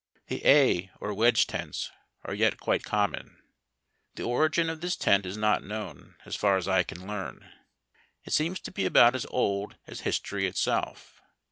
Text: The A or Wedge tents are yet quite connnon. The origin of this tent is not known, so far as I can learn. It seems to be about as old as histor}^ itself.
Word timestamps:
The 0.29 0.43
A 0.43 0.89
or 0.99 1.13
Wedge 1.13 1.45
tents 1.45 1.91
are 2.23 2.33
yet 2.33 2.59
quite 2.59 2.81
connnon. 2.81 3.37
The 4.15 4.23
origin 4.23 4.67
of 4.67 4.81
this 4.81 4.95
tent 4.95 5.27
is 5.27 5.37
not 5.37 5.63
known, 5.63 6.15
so 6.25 6.31
far 6.31 6.57
as 6.57 6.67
I 6.67 6.81
can 6.81 7.05
learn. 7.05 7.51
It 8.23 8.33
seems 8.33 8.59
to 8.61 8.71
be 8.71 8.87
about 8.87 9.13
as 9.13 9.27
old 9.29 9.75
as 9.85 10.01
histor}^ 10.01 10.41
itself. 10.43 11.21